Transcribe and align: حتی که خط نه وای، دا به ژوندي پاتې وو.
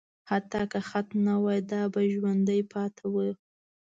حتی 0.29 0.61
که 0.71 0.79
خط 0.89 1.09
نه 1.25 1.35
وای، 1.43 1.59
دا 1.71 1.81
به 1.93 2.01
ژوندي 2.13 2.59
پاتې 2.73 3.05
وو. 3.13 3.29